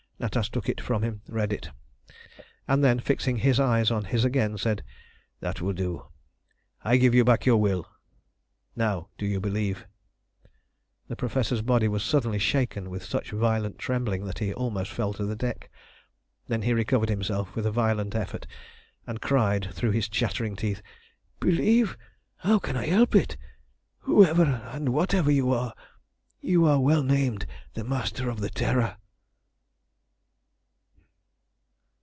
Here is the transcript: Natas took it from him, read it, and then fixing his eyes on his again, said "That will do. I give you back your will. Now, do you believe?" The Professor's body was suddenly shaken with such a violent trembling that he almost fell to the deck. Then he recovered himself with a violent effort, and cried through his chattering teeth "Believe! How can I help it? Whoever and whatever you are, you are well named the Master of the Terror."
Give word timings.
Natas 0.21 0.49
took 0.51 0.69
it 0.69 0.79
from 0.79 1.01
him, 1.01 1.23
read 1.27 1.51
it, 1.51 1.71
and 2.67 2.83
then 2.83 2.99
fixing 2.99 3.37
his 3.37 3.59
eyes 3.59 3.89
on 3.89 4.03
his 4.03 4.23
again, 4.23 4.55
said 4.55 4.83
"That 5.39 5.61
will 5.61 5.73
do. 5.73 6.09
I 6.83 6.97
give 6.97 7.15
you 7.15 7.23
back 7.25 7.47
your 7.47 7.57
will. 7.57 7.89
Now, 8.75 9.09
do 9.17 9.25
you 9.25 9.39
believe?" 9.39 9.87
The 11.07 11.15
Professor's 11.15 11.63
body 11.63 11.87
was 11.87 12.03
suddenly 12.03 12.37
shaken 12.37 12.91
with 12.91 13.03
such 13.03 13.31
a 13.31 13.35
violent 13.35 13.79
trembling 13.79 14.23
that 14.25 14.37
he 14.37 14.53
almost 14.53 14.91
fell 14.91 15.11
to 15.13 15.25
the 15.25 15.35
deck. 15.35 15.71
Then 16.47 16.61
he 16.61 16.73
recovered 16.75 17.09
himself 17.09 17.55
with 17.55 17.65
a 17.65 17.71
violent 17.71 18.13
effort, 18.13 18.45
and 19.07 19.21
cried 19.23 19.73
through 19.73 19.89
his 19.89 20.07
chattering 20.07 20.55
teeth 20.55 20.83
"Believe! 21.39 21.97
How 22.35 22.59
can 22.59 22.77
I 22.77 22.85
help 22.85 23.15
it? 23.15 23.37
Whoever 24.01 24.43
and 24.45 24.89
whatever 24.89 25.31
you 25.31 25.51
are, 25.51 25.73
you 26.39 26.67
are 26.67 26.79
well 26.79 27.01
named 27.01 27.47
the 27.73 27.83
Master 27.83 28.29
of 28.29 28.39
the 28.39 28.51
Terror." 28.51 28.97